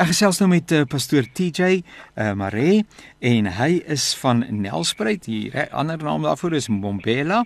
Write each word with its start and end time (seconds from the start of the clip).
Ek 0.00 0.08
gesels 0.08 0.38
nou 0.40 0.46
met 0.48 0.72
uh, 0.72 0.86
pastoor 0.88 1.26
TJ 1.36 1.60
uh, 1.60 1.80
eh, 2.16 2.30
Mare 2.38 2.84
en 3.22 3.48
hy 3.58 3.68
is 3.92 4.06
van 4.22 4.40
Nelspruit. 4.48 5.26
Die 5.28 5.50
ander 5.68 6.00
naam 6.00 6.24
daarvoor 6.24 6.56
is 6.56 6.70
Mbombela. 6.72 7.42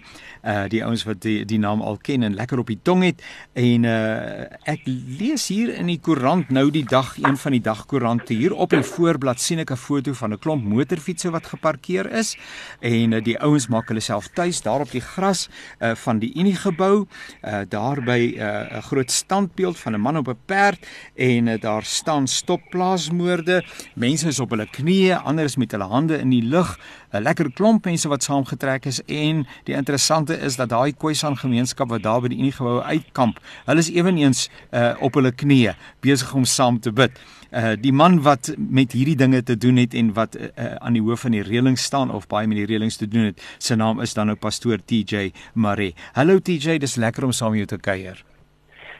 Uh 0.46 0.67
die 0.71 0.82
ouens 0.85 1.03
wat 1.06 1.21
die, 1.24 1.45
die 1.48 1.59
naam 1.59 1.82
al 1.82 1.98
ken 2.03 2.22
en 2.27 2.37
lekker 2.38 2.61
op 2.62 2.71
die 2.71 2.79
tong 2.87 3.03
het 3.03 3.22
en 3.59 3.87
uh 3.87 4.46
ek 4.69 4.87
lees 4.87 5.48
hier 5.51 5.72
in 5.74 5.90
die 5.90 5.98
koerant 6.03 6.53
nou 6.54 6.69
die 6.71 6.85
dag 6.87 7.17
een 7.19 7.37
van 7.40 7.56
die 7.56 7.62
dagkoerante 7.62 8.35
hier 8.35 8.54
op 8.54 8.71
die 8.74 8.83
voorblad 8.87 9.42
sien 9.42 9.63
ek 9.63 9.72
'n 9.74 9.81
foto 9.81 10.15
van 10.15 10.33
'n 10.33 10.38
klomp 10.38 10.65
motorfietsse 10.65 11.31
wat 11.31 11.47
geparkeer 11.47 12.10
is 12.13 12.37
en 12.81 13.13
uh, 13.13 13.22
die 13.22 13.38
ouens 13.38 13.69
maak 13.69 13.88
hulle 13.88 14.01
self 14.01 14.28
tuis 14.35 14.63
daar 14.63 14.81
op 14.81 14.90
die 14.90 15.01
gras 15.01 15.49
uh 15.81 15.94
van 15.94 16.19
die 16.19 16.33
Unie 16.34 16.56
gebou 16.56 17.06
uh 17.42 17.62
daar 17.69 18.02
by 18.02 18.34
'n 18.37 18.41
uh, 18.41 18.83
groot 18.83 19.10
standbeeld 19.10 19.78
van 19.78 19.95
'n 19.95 20.01
man 20.01 20.16
op 20.16 20.28
'n 20.28 20.38
perd 20.47 20.87
en 21.15 21.47
uh, 21.47 21.60
daar 21.60 21.84
staan 21.84 22.27
stop 22.37 22.62
plaasmoorde. 22.70 23.62
Mense 23.95 24.29
is 24.33 24.41
op 24.42 24.52
hulle 24.55 24.69
knieë, 24.70 25.23
ander 25.24 25.48
is 25.48 25.56
met 25.61 25.73
hulle 25.74 25.88
hande 25.91 26.20
in 26.20 26.34
die 26.34 26.45
lug. 26.45 26.77
'n 27.12 27.23
Lekker 27.23 27.51
klomp 27.56 27.87
mense 27.88 28.09
wat 28.09 28.24
saamgetrek 28.27 28.87
is 28.91 29.01
en 29.06 29.47
die 29.65 29.77
interessante 29.77 30.37
is 30.37 30.56
dat 30.61 30.69
daai 30.69 30.92
Khoisan 30.92 31.37
gemeenskap 31.37 31.88
wat 31.88 32.02
daar 32.02 32.20
by 32.20 32.28
die 32.33 32.38
Unie 32.38 32.52
gebou 32.52 32.83
uitkamp, 32.83 33.41
hulle 33.64 33.80
is 33.80 33.91
ewenigs 33.91 34.48
uh, 34.73 34.92
op 35.01 35.16
hulle 35.16 35.33
knieë 35.33 35.77
besig 36.05 36.34
om 36.34 36.45
saam 36.45 36.80
te 36.80 36.92
bid. 36.92 37.16
Uh 37.52 37.75
die 37.80 37.92
man 37.92 38.20
wat 38.27 38.53
met 38.59 38.92
hierdie 38.92 39.16
dinge 39.16 39.42
te 39.42 39.56
doen 39.56 39.77
het 39.80 39.95
en 39.95 40.12
wat 40.12 40.37
uh, 40.37 40.75
aan 40.83 40.98
die 40.98 41.03
hoof 41.03 41.25
van 41.25 41.37
die 41.39 41.45
reëling 41.47 41.78
staan 41.78 42.11
of 42.11 42.27
baie 42.27 42.47
met 42.47 42.59
die 42.59 42.66
reëlings 42.66 42.98
te 43.00 43.09
doen 43.09 43.30
het, 43.30 43.42
sy 43.59 43.78
naam 43.78 44.00
is 44.00 44.14
dan 44.14 44.27
nou 44.27 44.37
pastoor 44.37 44.83
TJ 44.84 45.30
Marie. 45.55 45.95
Hallo 46.12 46.39
TJ, 46.39 46.78
dis 46.83 46.97
lekker 46.97 47.25
om 47.25 47.33
saam 47.33 47.55
met 47.55 47.64
jou 47.64 47.77
te 47.77 47.83
kuier. 47.83 48.25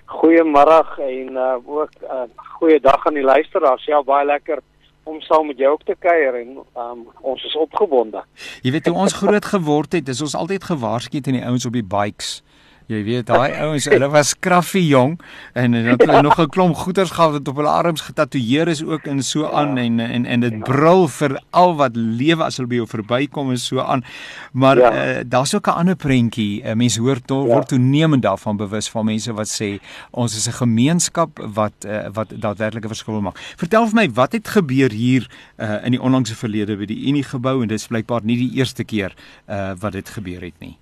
Goeiemôre 0.07 0.85
en 1.03 1.33
uh, 1.33 1.57
ook 1.67 1.91
'n 2.01 2.05
uh, 2.05 2.23
goeie 2.59 2.81
dag 2.81 3.07
aan 3.07 3.15
die 3.15 3.25
luisteraars. 3.27 3.85
Ja, 3.85 4.03
baie 4.03 4.27
lekker 4.27 4.63
om 5.07 5.21
saam 5.21 5.47
met 5.47 5.59
jou 5.59 5.73
ook 5.73 5.83
te 5.83 5.95
kuier 5.99 6.35
en 6.35 6.59
um, 6.77 7.07
ons 7.21 7.45
is 7.45 7.57
opgewonde. 7.57 8.25
Jy 8.63 8.71
weet 8.71 8.87
hoe 8.87 8.97
ons 8.97 9.13
groot 9.13 9.45
geword 9.45 9.93
het, 9.93 10.09
is 10.09 10.21
ons 10.21 10.35
altyd 10.35 10.65
gewaarsku 10.65 11.21
teen 11.21 11.39
die 11.39 11.45
ouens 11.47 11.67
op 11.67 11.73
die 11.73 11.85
bikes. 11.87 12.43
Jy 12.87 13.01
weet 13.03 13.27
daai 13.27 13.51
ouens, 13.65 13.89
hulle 13.91 14.07
was 14.15 14.29
kraffie 14.39 14.85
jong 14.87 15.17
en 15.59 15.73
hulle 15.75 15.97
het 15.97 16.23
nog 16.23 16.39
'n 16.39 16.47
klomp 16.55 16.77
goeters 16.79 17.11
gehad 17.11 17.33
wat 17.33 17.49
op 17.49 17.57
hulle 17.57 17.69
arms 17.69 18.01
getatoeëer 18.01 18.69
is 18.69 18.83
ook 18.85 19.07
en 19.11 19.23
so 19.23 19.47
aan 19.51 19.75
ja. 19.77 19.83
en 19.83 20.01
en 20.01 20.27
en 20.27 20.41
dit 20.41 20.59
brul 20.63 21.09
vir 21.09 21.43
al 21.51 21.75
wat 21.77 21.97
lewe 21.97 22.45
as 22.45 22.57
hulle 22.57 22.69
by 22.69 22.75
jou 22.75 22.87
verbykom 22.87 23.51
en 23.51 23.59
so 23.59 23.81
aan. 23.81 24.05
Maar 24.53 24.79
ja. 24.79 25.19
uh, 25.19 25.25
daar's 25.27 25.55
ook 25.55 25.67
'n 25.67 25.71
ander 25.71 25.97
prentjie. 25.97 26.63
Uh, 26.63 26.73
mense 26.75 27.01
hoor 27.01 27.21
to, 27.21 27.47
ja. 27.47 27.55
word 27.55 27.69
toenemend 27.69 28.23
daarvan 28.23 28.57
bewus 28.57 28.89
van 28.89 29.05
mense 29.05 29.33
wat 29.33 29.49
sê 29.49 29.79
ons 30.11 30.37
is 30.37 30.47
'n 30.47 30.53
gemeenskap 30.53 31.39
wat 31.55 31.75
uh, 31.87 32.07
wat 32.13 32.29
daadwerklike 32.41 32.89
verskil 32.89 33.21
maak. 33.21 33.39
Vertel 33.57 33.87
vir 33.87 33.95
my 33.95 34.11
wat 34.11 34.33
het 34.33 34.49
gebeur 34.49 34.91
hier 34.93 35.27
uh, 35.57 35.85
in 35.85 35.91
die 35.91 36.03
onlangse 36.03 36.35
verlede 36.35 36.77
by 36.77 36.87
die 36.87 37.09
Unie 37.09 37.25
gebou 37.25 37.63
en 37.63 37.69
dit 37.69 37.81
is 37.81 37.87
blykbaar 37.87 38.21
nie 38.23 38.37
die 38.37 38.55
eerste 38.55 38.85
keer 38.85 39.15
uh, 39.49 39.73
wat 39.79 39.93
dit 39.93 40.09
gebeur 40.09 40.41
het 40.41 40.55
nie. 40.61 40.79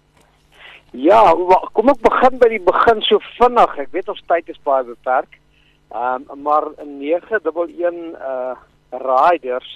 Ja, 0.95 1.35
kom 1.75 1.91
ek 1.91 2.03
begin 2.05 2.39
by 2.39 2.49
die 2.53 2.61
begin 2.63 3.01
so 3.03 3.19
vinnig. 3.35 3.73
Ek 3.83 3.91
weet 3.97 4.11
ons 4.13 4.23
tyd 4.31 4.51
is 4.53 4.61
baie 4.67 4.85
beperk. 4.87 5.41
Ehm 5.95 6.23
um, 6.31 6.45
maar 6.47 6.71
911 6.79 8.15
uh 8.15 8.55
riders 8.95 9.71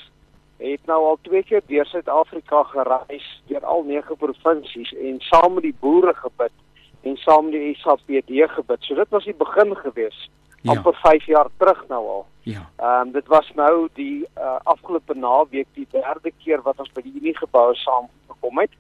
het 0.63 0.87
nou 0.87 0.99
al 1.09 1.19
twee 1.27 1.43
keer 1.43 1.63
deur 1.67 1.87
Suid-Afrika 1.91 2.63
gereis 2.71 3.27
deur 3.51 3.65
al 3.67 3.83
nege 3.83 4.15
provinsies 4.15 4.93
en 4.95 5.19
saam 5.27 5.55
met 5.55 5.67
die 5.67 5.75
boere 5.81 6.15
gebid 6.15 6.55
en 7.03 7.17
saam 7.17 7.51
met 7.51 7.59
die 7.59 7.75
SAPD 7.83 8.31
gebid. 8.55 8.83
So 8.87 8.95
dit 8.95 9.11
was 9.11 9.27
die 9.27 9.35
begin 9.35 9.75
gewees. 9.77 10.29
Ja. 10.63 10.73
amper 10.75 10.95
5 11.03 11.27
jaar 11.27 11.49
terug 11.57 11.85
nou 11.89 12.03
al. 12.09 12.27
Ja. 12.43 12.63
Ehm 12.77 13.09
um, 13.09 13.13
dit 13.13 13.27
was 13.27 13.51
nou 13.55 13.89
die 13.95 14.27
uh, 14.39 14.59
afgelope 14.63 15.15
naweek 15.15 15.67
die 15.75 15.87
derde 15.91 16.31
keer 16.45 16.63
wat 16.63 16.79
ons 16.79 16.93
by 16.95 17.03
die 17.03 17.15
Unie 17.21 17.37
gebou 17.37 17.75
saam 17.75 18.07
gekom 18.31 18.59
het. 18.59 18.71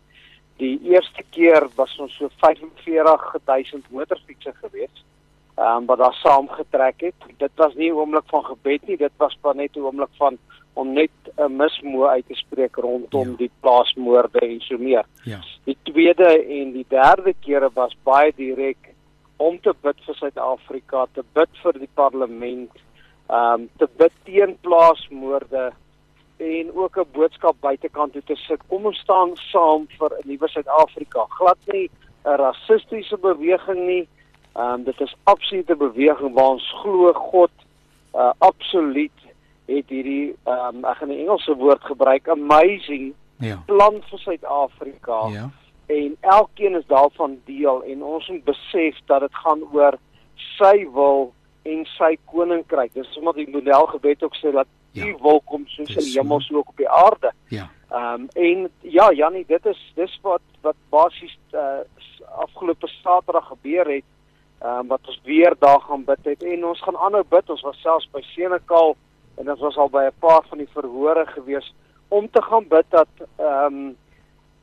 Die 0.59 0.79
eerste 0.91 1.23
keer 1.31 1.69
was 1.77 1.95
ons 1.99 2.17
so 2.19 2.29
45000 2.43 3.91
motorfietsse 3.91 4.53
gewees. 4.63 5.05
Ehm 5.59 5.77
um, 5.77 5.87
wat 5.87 5.99
daar 5.99 6.15
saamgetrek 6.15 7.01
het. 7.01 7.15
Dit 7.37 7.51
was 7.55 7.75
nie 7.75 7.91
'n 7.91 7.99
oomblik 7.99 8.27
van 8.27 8.45
gebed 8.45 8.87
nie, 8.87 8.97
dit 8.97 9.13
was 9.17 9.39
maar 9.43 9.55
net 9.55 9.77
'n 9.77 9.81
oomblik 9.81 10.15
van 10.19 10.39
om 10.73 10.93
net 10.93 11.11
'n 11.37 11.57
mismoë 11.57 12.09
uit 12.09 12.27
te 12.27 12.35
spreek 12.35 12.77
rondom 12.77 13.31
ja. 13.31 13.37
die 13.37 13.51
plaasmoorde 13.61 14.39
en 14.39 14.61
so 14.61 14.79
meer. 14.79 15.07
Ja. 15.23 15.41
Die 15.65 15.77
tweede 15.83 16.45
en 16.59 16.73
die 16.73 16.87
derde 16.89 17.35
kere 17.41 17.71
was 17.75 17.97
baie 18.03 18.33
direk 18.37 18.95
om 19.37 19.61
te 19.61 19.75
bid 19.83 19.99
vir 20.07 20.15
Suid-Afrika, 20.15 21.07
te 21.13 21.25
bid 21.33 21.51
vir 21.63 21.73
die 21.79 21.93
parlement, 21.95 22.71
ehm 23.29 23.61
um, 23.61 23.69
te 23.77 23.89
bid 23.97 24.13
teen 24.25 24.57
plaasmoorde 24.61 25.73
en 26.39 26.71
ook 26.75 26.97
'n 26.97 27.13
boodskap 27.13 27.57
buitekant 27.61 28.13
toe 28.13 28.23
te 28.25 28.37
sit. 28.37 28.61
Kom 28.67 28.87
ons 28.87 28.99
staan 28.99 29.31
saam 29.35 29.87
vir 29.99 30.11
'n 30.11 30.29
nuwe 30.29 30.49
Suid-Afrika. 30.49 31.27
Glad 31.29 31.59
nie 31.67 31.91
'n 32.25 32.37
rassistiese 32.37 33.19
beweging 33.19 33.87
nie. 33.87 34.09
Ehm 34.53 34.73
um, 34.73 34.85
dit 34.85 35.01
is 35.01 35.17
absolute 35.25 35.77
beweging 35.77 36.35
waar 36.35 36.51
ons 36.51 36.75
glo 36.83 37.13
God 37.13 37.51
uh 38.15 38.33
absoluut 38.39 39.19
het 39.67 39.89
hierdie 39.89 40.37
ehm 40.45 40.77
um, 40.77 40.85
ek 40.85 40.97
gaan 40.97 41.09
'n 41.09 41.21
Engelse 41.21 41.57
woord 41.57 41.83
gebruik 41.83 42.29
amazing 42.29 43.15
ja. 43.39 43.63
plan 43.67 44.03
vir 44.11 44.19
Suid-Afrika. 44.19 45.27
Ja. 45.29 45.51
En 45.87 46.17
elkeen 46.21 46.75
is 46.75 46.87
daarvan 46.87 47.41
deel 47.45 47.83
en 47.83 48.03
ons 48.03 48.29
moet 48.29 48.45
besef 48.45 48.97
dat 49.07 49.21
dit 49.21 49.35
gaan 49.35 49.63
oor 49.73 49.99
sy 50.35 50.89
wil 50.93 51.33
en 51.63 51.85
sy 51.85 52.17
koninkryk. 52.25 52.95
Dis 52.95 53.13
sommer 53.13 53.35
die 53.35 53.51
model 53.51 53.87
gebed 53.87 54.23
ook 54.23 54.37
sê 54.37 54.53
dat 54.53 54.67
ja. 54.91 55.07
u 55.07 55.17
wil 55.23 55.41
kom 55.45 55.67
soos 55.67 55.89
in 55.89 56.05
die 56.05 56.21
hemel 56.21 56.41
so 56.41 56.57
ook 56.57 56.69
op 56.69 56.77
die 56.77 56.89
aarde. 56.89 57.33
Ja. 57.49 57.71
Ehm 57.91 58.21
um, 58.21 58.29
en 58.33 58.71
ja, 58.81 59.13
Jannie, 59.13 59.45
dit 59.47 59.67
is 59.67 59.93
dis 59.95 60.19
wat 60.23 60.41
wat 60.61 60.77
basies 60.89 61.39
uh, 61.53 61.81
afgelope 62.37 62.87
Saterdag 62.87 63.47
gebeur 63.47 63.87
het. 63.87 64.05
Ehm 64.59 64.79
um, 64.79 64.87
wat 64.87 65.07
ons 65.07 65.21
weer 65.25 65.55
daar 65.59 65.81
gaan 65.81 66.05
bid 66.05 66.25
het 66.25 66.43
en 66.43 66.67
ons 66.67 66.83
gaan 66.83 66.97
aanhou 66.97 67.25
bid. 67.29 67.51
Ons 67.51 67.63
was 67.63 67.81
selfs 67.81 68.11
by 68.13 68.23
Senekal 68.35 68.97
en 69.37 69.51
ons 69.51 69.61
was 69.61 69.77
al 69.77 69.89
by 69.89 70.05
'n 70.09 70.19
paar 70.19 70.43
van 70.49 70.59
die 70.59 70.73
verhore 70.73 71.27
gewees 71.27 71.75
om 72.09 72.31
te 72.31 72.43
gaan 72.43 72.69
bid 72.69 72.87
dat 72.89 73.09
ehm 73.37 73.65
um, 73.65 73.97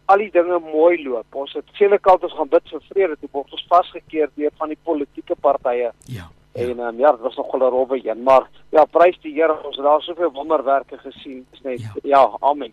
al 0.06 0.18
die 0.18 0.32
dinge 0.32 0.60
mooi 0.60 1.04
loop. 1.04 1.36
Ons 1.36 1.54
het 1.54 1.66
Senekal 1.74 2.18
ons 2.22 2.34
gaan 2.34 2.50
bid 2.50 2.70
vir 2.70 2.82
vrede 2.90 3.18
toe 3.20 3.30
word 3.32 3.52
ons 3.52 3.66
vasgekeer 3.70 4.30
deur 4.36 4.52
van 4.58 4.68
die 4.70 4.82
politieke 4.84 5.36
partye. 5.36 5.92
Ja. 6.06 6.30
Ja. 6.56 6.62
En 6.62 6.80
um, 6.80 6.98
ja, 6.98 7.12
dit 7.12 7.20
was 7.20 7.36
nog 7.36 7.54
'n 7.54 7.58
rowwe 7.58 8.10
een, 8.10 8.24
maar 8.24 8.50
ja, 8.70 8.86
prys 8.86 9.18
die 9.22 9.34
Here, 9.34 9.64
ons 9.64 9.76
het 9.76 9.86
daar 9.86 10.02
soveel 10.02 10.32
wonderwerke 10.32 10.98
gesien. 10.98 11.46
Dis 11.52 11.62
net 11.62 11.82
ja, 11.82 11.94
ja 12.04 12.38
amen. 12.40 12.72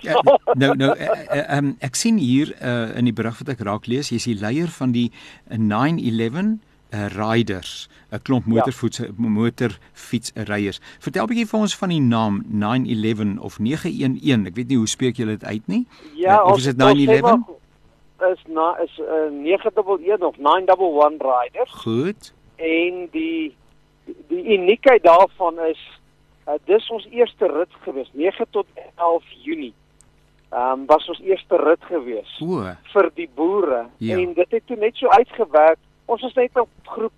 ja, 0.00 0.22
nou 0.52 0.76
nou 0.76 0.98
uh, 0.98 1.56
um, 1.56 1.76
ek 1.78 1.94
sien 1.94 2.16
hier 2.16 2.54
uh, 2.62 2.96
in 2.96 3.04
die 3.04 3.12
berig 3.12 3.38
wat 3.38 3.48
ek 3.48 3.60
raak 3.66 3.86
lees, 3.86 4.08
jy's 4.08 4.24
die 4.24 4.38
leier 4.38 4.68
van 4.68 4.92
die 4.92 5.10
911 5.48 6.58
uh, 6.94 7.06
riders, 7.06 7.88
'n 8.10 8.22
klomp 8.22 8.46
motorfiets 8.46 8.98
ja. 8.98 9.10
motorfietsryers. 9.16 10.80
Vertel 10.98 11.24
'n 11.24 11.26
bietjie 11.26 11.46
vir 11.46 11.60
ons 11.60 11.76
van 11.76 11.88
die 11.88 12.00
naam 12.00 12.42
911 12.46 13.38
of 13.38 13.58
911. 13.58 14.46
Ek 14.46 14.54
weet 14.54 14.68
nie 14.68 14.76
hoe 14.76 14.88
spreek 14.88 15.16
julle 15.16 15.36
dit 15.38 15.44
uit 15.44 15.66
nie. 15.66 15.86
Ja, 16.14 16.38
uh, 16.38 16.46
of 16.46 16.56
is 16.56 16.64
dit 16.64 16.76
911? 16.76 17.42
Is 18.30 18.44
na 18.46 18.78
is 18.78 18.94
'n 18.98 19.42
uh, 19.42 19.58
911 19.58 20.22
of 20.22 20.38
911 20.38 21.18
riders. 21.18 21.70
Goed 21.82 22.32
en 22.56 23.08
die 23.10 23.54
die 24.28 24.44
uniekheid 24.58 25.02
daarvan 25.02 25.60
is 25.60 25.80
uh, 26.48 26.58
dis 26.64 26.90
ons 26.90 27.06
eerste 27.10 27.48
rit 27.48 27.72
gewees 27.86 28.10
9 28.12 28.46
tot 28.50 28.66
11 28.94 29.24
Junie. 29.44 29.74
Ehm 30.52 30.80
um, 30.80 30.86
was 30.86 31.08
ons 31.08 31.20
eerste 31.20 31.56
rit 31.56 31.84
gewees 31.88 32.38
o. 32.44 32.62
vir 32.92 33.10
die 33.14 33.28
boere 33.34 33.86
ja. 33.98 34.18
en 34.18 34.34
dit 34.34 34.50
het 34.50 34.66
toe 34.66 34.76
net 34.76 34.96
so 34.96 35.08
uitgewerk. 35.08 35.78
Ons 36.04 36.22
was 36.22 36.34
net 36.34 36.50
'n 36.58 36.68
groep 36.82 37.16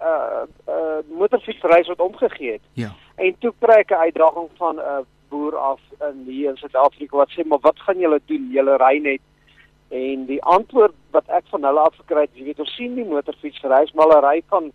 uh 0.00 0.44
uh 0.68 1.00
motorfietsreis 1.18 1.88
wat 1.88 2.00
omgegee 2.00 2.52
het. 2.52 2.64
Ja. 2.72 2.90
En 3.16 3.36
toe 3.38 3.52
kry 3.58 3.78
ek 3.80 3.90
'n 3.90 4.04
uitdaging 4.10 4.48
van 4.56 4.76
'n 4.76 4.78
uh, 4.78 5.04
boer 5.28 5.56
af 5.56 5.80
in 6.00 6.24
hier 6.26 6.50
in 6.50 6.56
Suid-Afrika 6.56 7.16
wat 7.16 7.30
sê 7.30 7.46
maar 7.46 7.62
wat 7.62 7.78
gaan 7.80 7.98
julle 7.98 8.20
doen? 8.26 8.50
Julle 8.52 8.76
ry 8.76 8.98
net 8.98 9.20
En 9.94 10.24
die 10.26 10.40
antwoord 10.42 10.94
wat 11.14 11.28
ek 11.28 11.46
van 11.52 11.66
hulle 11.68 11.82
af 11.86 11.94
gekry 12.00 12.24
het, 12.26 12.32
jy 12.34 12.48
weet, 12.48 12.62
ons 12.64 12.72
sien 12.74 12.96
die 12.98 13.06
motorfietsreis 13.06 13.92
maar 13.94 14.10
hulle 14.10 14.24
ry 14.24 14.38
van 14.50 14.72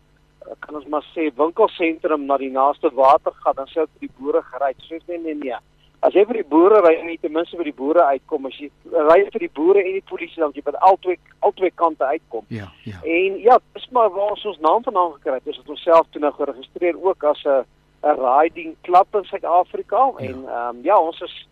kan 0.64 0.78
ons 0.80 0.86
maar 0.90 1.04
sê 1.14 1.28
winkelsentrum 1.36 2.24
na 2.26 2.38
die 2.42 2.52
naaste 2.54 2.90
watergat 2.96 3.58
dan 3.58 3.68
sou 3.68 3.86
dit 3.86 4.08
die 4.08 4.14
boere 4.20 4.42
gery. 4.52 4.72
Soos 4.88 5.04
nee 5.08 5.20
nee 5.24 5.36
nee. 5.36 5.58
As 6.00 6.16
jy 6.16 6.24
vir 6.30 6.40
die 6.40 6.48
boere 6.48 6.80
ry, 6.86 6.94
net 7.04 7.20
ten 7.22 7.34
minste 7.36 7.60
vir 7.60 7.68
die 7.68 7.76
boere 7.76 8.06
uitkom. 8.14 8.48
As 8.48 8.56
jy 8.62 8.70
ry 8.94 9.18
vir 9.34 9.44
die 9.44 9.52
boere 9.60 9.84
en 9.84 9.98
die 9.98 10.06
polisie 10.12 10.40
dan 10.40 10.56
jy 10.56 10.64
by 10.64 10.74
albei 10.90 11.18
albei 11.46 11.72
kante 11.76 12.08
uitkom. 12.08 12.48
Ja, 12.56 12.70
ja. 12.88 13.02
En 13.04 13.36
ja, 13.44 13.60
dis 13.76 13.90
maar 13.96 14.10
waar 14.16 14.32
ons 14.38 14.48
ons 14.54 14.64
naam 14.64 14.86
vandaan 14.88 15.18
gekry 15.18 15.42
het. 15.42 15.62
Ons 15.68 15.84
self 15.84 16.08
toe 16.14 16.24
nou 16.24 16.32
geregistreer 16.40 16.98
ook 17.04 17.28
as 17.34 17.44
'n 17.44 17.68
'n 18.08 18.16
riding 18.16 18.76
club 18.82 19.16
in 19.16 19.26
Suid-Afrika 19.26 20.12
ja. 20.18 20.28
en 20.28 20.46
ehm 20.48 20.76
um, 20.76 20.84
ja, 20.84 21.00
ons 21.00 21.22
is 21.22 21.48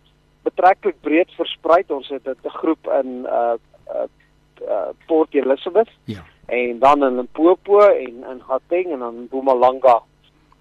betreklik 0.47 1.01
breed 1.01 1.31
versprei. 1.39 1.83
Ons 1.87 2.09
het 2.09 2.27
'n 2.27 2.57
groep 2.61 2.87
in 3.01 3.25
uh 3.25 3.55
uh, 3.95 4.07
uh 4.67 4.89
Port 5.05 5.33
Elizabeth. 5.33 5.89
Ja. 6.03 6.23
En 6.45 6.79
dan 6.79 7.03
in 7.03 7.15
Limpopo 7.15 7.79
en 7.79 8.23
in 8.31 8.41
Gauteng 8.47 8.91
en 8.91 8.99
dan 8.99 9.15
in 9.15 9.23
Mpumalanga. 9.23 10.01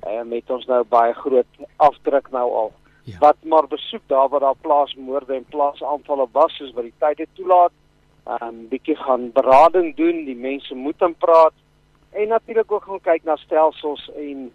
en 0.06 0.28
met 0.28 0.50
ons 0.50 0.66
nou 0.70 0.82
baie 0.88 1.14
groot 1.14 1.62
afdruk 1.76 2.30
nou 2.34 2.46
al. 2.60 2.72
Ja. 3.06 3.18
Wat 3.22 3.36
maar 3.42 3.66
besoek 3.70 4.02
daar 4.06 4.28
waar 4.28 4.40
daar 4.40 4.60
plaasmoorde 4.60 5.34
en 5.34 5.44
plaasaanvalle 5.50 6.26
was 6.32 6.56
soos 6.56 6.72
wat 6.74 6.88
die 6.88 6.98
tyd 6.98 7.18
het 7.18 7.34
toelaat. 7.38 7.74
Um, 8.26 8.66
bietjie 8.68 8.96
gaan 8.98 9.30
berading 9.32 9.92
doen, 9.96 10.24
die 10.26 10.36
mense 10.36 10.74
moet 10.74 11.02
aan 11.02 11.14
praat 11.14 11.54
en 12.10 12.28
natuurlik 12.28 12.72
ook 12.72 12.82
gaan 12.82 13.00
kyk 13.00 13.24
na 13.24 13.36
stelsels 13.36 14.10
en 14.16 14.48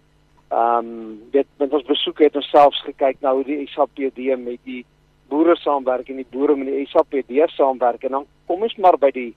ehm 0.51 0.87
um, 0.87 1.19
dit 1.31 1.47
met 1.57 1.73
ons 1.73 1.85
besoek 1.87 2.19
het 2.19 2.35
ons 2.35 2.49
selfs 2.49 2.81
gekyk 2.83 3.21
na 3.21 3.31
hoe 3.33 3.45
die 3.47 3.69
SAPD 3.71 4.19
met 4.37 4.59
die 4.67 4.83
boere 5.31 5.55
saamwerk 5.59 6.11
en 6.11 6.19
die 6.19 6.27
boere 6.31 6.55
met 6.59 6.69
die 6.69 6.87
SAPD 6.91 7.31
saamwerk 7.55 8.03
en 8.03 8.19
dan 8.19 8.29
kom 8.47 8.67
ons 8.67 8.75
maar 8.83 8.97
by 8.99 9.11
die 9.15 9.31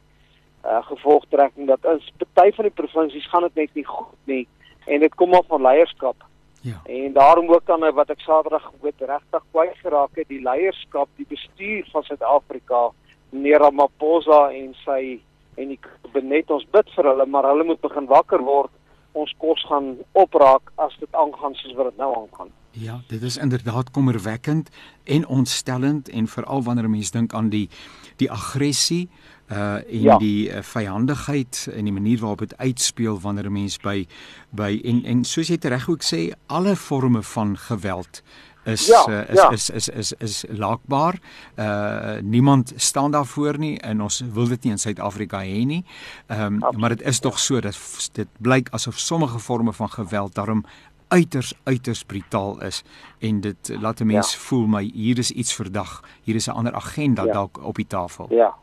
uh, 0.64 0.82
gevolgtrekking 0.91 1.70
dat 1.70 1.87
in 1.88 2.02
party 2.35 2.55
van 2.58 2.69
die 2.69 2.76
provinsies 2.82 3.31
gaan 3.31 3.46
dit 3.49 3.62
net 3.62 3.75
nie 3.79 3.87
goed 3.88 4.31
nie 4.31 4.44
en 4.87 5.00
dit 5.00 5.14
kom 5.14 5.35
af 5.35 5.46
van 5.49 5.62
leierskap. 5.64 6.26
Ja. 6.64 6.81
En 6.85 7.12
daarom 7.12 7.49
ook 7.52 7.67
dan 7.67 7.85
wat 7.93 8.11
ek 8.12 8.20
Saterdag 8.25 8.70
weet 8.81 9.00
regtig 9.00 9.43
kwyt 9.52 9.79
geraak 9.81 10.17
het 10.17 10.29
die 10.29 10.41
leierskap, 10.44 11.08
die 11.17 11.26
bestuur 11.29 11.85
van 11.93 12.05
Suid-Afrika, 12.05 12.88
meneer 13.31 13.61
Ramaphosa 13.64 14.49
en 14.52 14.73
sy 14.85 15.20
en 15.61 15.70
die 15.75 15.79
kabinet 15.81 16.50
ons 16.50 16.64
bid 16.73 16.88
vir 16.96 17.08
hulle, 17.11 17.26
maar 17.26 17.46
hulle 17.50 17.67
moet 17.69 17.81
begin 17.85 18.08
wakker 18.11 18.43
word. 18.44 18.73
Ons 19.14 19.34
kos 19.38 19.62
gaan 19.70 19.94
opraak 20.12 20.72
as 20.82 20.94
dit 21.00 21.14
aangaan 21.14 21.55
soos 21.55 21.75
wat 21.78 21.90
dit 21.93 22.00
nou 22.02 22.11
aangaan. 22.19 22.50
Ja, 22.75 23.00
dit 23.06 23.22
is 23.22 23.37
inderdaad 23.37 23.90
kommerwekkend 23.90 24.70
en 25.05 25.26
ontstellend 25.26 26.08
en 26.08 26.26
veral 26.26 26.62
wanneer 26.62 26.90
mense 26.90 27.14
dink 27.14 27.34
aan 27.34 27.49
die 27.49 27.69
die 28.16 28.31
aggressie 28.31 29.08
uh 29.50 29.75
en 29.75 30.00
ja. 30.00 30.16
die 30.19 30.49
uh, 30.49 30.62
vyandigheid 30.62 31.69
en 31.75 31.84
die 31.84 31.93
manier 31.93 32.19
waarop 32.19 32.38
dit 32.38 32.56
uitspeel 32.56 33.20
wanneer 33.20 33.46
'n 33.46 33.52
mens 33.52 33.78
by 33.78 34.06
by 34.50 34.81
en 34.84 35.05
en 35.05 35.25
soos 35.25 35.49
jy 35.49 35.58
reg 35.60 35.88
ook 35.88 36.02
sê 36.02 36.32
alle 36.46 36.76
forme 36.76 37.22
van 37.22 37.56
geweld 37.56 38.22
is, 38.64 38.87
ja, 38.87 39.05
uh, 39.08 39.28
is, 39.28 39.34
ja. 39.34 39.50
is 39.50 39.70
is 39.70 39.88
is 39.88 40.12
is 40.12 40.12
is 40.19 40.44
laakbaar. 40.49 41.19
Uh 41.58 42.16
niemand 42.22 42.72
staan 42.76 43.11
daarvoor 43.11 43.58
nie 43.58 43.78
en 43.81 44.02
ons 44.02 44.22
wil 44.32 44.49
dit 44.49 44.62
nie 44.62 44.72
in 44.72 44.78
Suid-Afrika 44.78 45.40
hê 45.40 45.64
nie. 45.66 45.84
Ehm 46.26 46.62
um, 46.62 46.78
maar 46.78 46.88
dit 46.88 47.02
is 47.02 47.19
tog 47.20 47.38
so 47.38 47.61
dat 47.61 47.76
dit 48.12 48.28
blyk 48.38 48.69
asof 48.70 48.99
sommige 48.99 49.38
forme 49.38 49.72
van 49.72 49.90
geweld 49.90 50.34
daarom 50.34 50.64
uiters 51.08 51.55
uiters 51.64 52.05
brutaal 52.05 52.62
is 52.62 52.82
en 53.19 53.40
dit 53.40 53.76
laat 53.81 54.00
'n 54.00 54.06
mens 54.06 54.32
ja. 54.32 54.38
voel 54.38 54.67
my 54.67 54.90
hier 54.94 55.19
is 55.19 55.31
iets 55.31 55.55
verdag. 55.55 56.02
Hier 56.22 56.34
is 56.34 56.46
'n 56.46 56.50
ander 56.50 56.75
agenda 56.75 57.25
ja. 57.25 57.32
dalk 57.32 57.64
op 57.64 57.75
die 57.75 57.87
tafel. 57.87 58.26
Ja. 58.31 58.55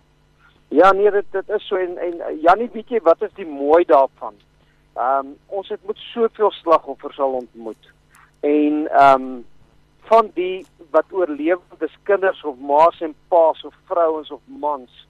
Ja, 0.67 0.91
nee, 0.91 1.11
dit 1.11 1.25
dit 1.31 1.49
is 1.49 1.67
so 1.67 1.75
en 1.75 1.97
en 1.97 2.39
Janie 2.41 2.69
bietjie 2.69 2.99
wat 3.03 3.21
is 3.21 3.33
die 3.35 3.45
mooi 3.47 3.83
daarvan? 3.85 4.33
Ehm 4.93 5.25
um, 5.25 5.37
ons 5.45 5.69
het 5.69 5.79
met 5.87 5.97
soveel 5.97 6.51
slagoffers 6.51 7.19
al 7.19 7.31
ontmoet. 7.31 7.91
En 8.39 8.87
ehm 8.91 9.21
um, 9.21 9.45
van 10.11 10.31
die 10.35 10.65
wat 10.91 11.13
oorlewendes 11.15 11.93
kinders 12.03 12.43
of 12.43 12.57
ma's 12.59 12.99
en 12.99 13.13
pa's 13.31 13.63
of 13.63 13.75
vrouens 13.87 14.31
of 14.31 14.41
mans. 14.45 15.07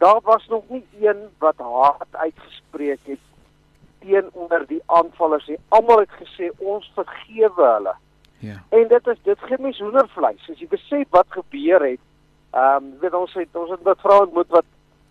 Daar 0.00 0.20
was 0.24 0.46
nog 0.48 0.62
nie 0.68 0.84
een 1.00 1.28
wat 1.38 1.58
hard 1.60 2.16
uitgespreek 2.16 3.00
het 3.04 3.20
teenoor 4.00 4.64
die 4.66 4.80
aanvallers 4.86 5.46
nie. 5.46 5.58
Almal 5.68 6.04
het 6.04 6.14
gesê 6.20 6.48
ons 6.58 6.88
vergewe 6.94 7.66
hulle. 7.74 7.94
Ja. 8.42 8.62
En 8.68 8.88
dit 8.88 9.06
is 9.12 9.20
dit 9.22 9.44
gee 9.48 9.58
my 9.60 9.74
hoendervleis. 9.78 10.48
As 10.50 10.58
jy 10.58 10.68
besef 10.70 11.12
wat 11.14 11.28
gebeur 11.36 11.84
het, 11.90 12.00
ehm 12.52 12.88
um, 12.88 12.88
weet 13.04 13.14
ons 13.14 13.36
het 13.36 13.56
ons 13.56 13.70
het 13.70 13.84
'n 13.84 14.00
vrou 14.00 14.18
ontmoet 14.24 14.48
wat 14.56 14.64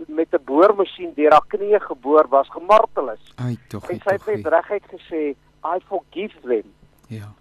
met 0.08 0.34
'n 0.34 0.44
boormasjien 0.46 1.14
deur 1.16 1.32
haar 1.32 1.48
knie 1.48 1.80
geboor 1.80 2.26
was, 2.30 2.50
gemartel 2.50 3.12
is. 3.12 3.34
Ai 3.36 3.58
tog. 3.68 3.90
En 3.90 4.02
sy 4.02 4.18
het 4.32 4.48
reguit 4.48 4.86
gesê, 4.96 5.22
"I 5.64 5.78
forgive 5.88 6.40
them." 6.42 6.74
Ja. 7.08 7.34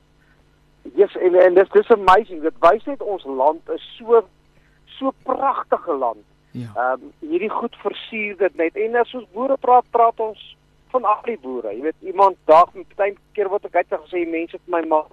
Yes, 0.94 1.16
en 1.16 1.34
en 1.34 1.54
dis 1.54 1.68
dis 1.72 1.90
amazing. 1.90 2.42
Dit 2.42 2.56
wys 2.64 2.84
net 2.84 3.02
ons 3.02 3.24
land 3.24 3.68
is 3.74 3.84
so 3.98 4.22
so 4.98 5.12
pragtige 5.22 5.96
land. 5.96 6.24
Ja. 6.50 6.70
Ehm 6.74 6.92
um, 6.92 7.12
hierdie 7.30 7.50
goed 7.50 7.76
versier 7.82 8.36
dit 8.36 8.56
net. 8.56 8.76
En 8.76 8.96
as 8.96 9.14
ons 9.14 9.28
boere 9.32 9.56
praat, 9.60 9.86
praat 9.90 10.20
ons 10.20 10.56
van 10.90 11.04
al 11.04 11.22
die 11.24 11.38
boere. 11.38 11.74
Jy 11.74 11.82
weet 11.82 12.12
iemand 12.12 12.36
dag 12.50 12.72
met 12.74 12.96
baie 12.96 13.14
keer 13.32 13.50
wat 13.52 13.64
ek 13.68 13.76
uit 13.82 13.94
gesê 13.94 14.24
mense 14.26 14.58
vir 14.58 14.74
my 14.76 14.82
maar 14.88 15.08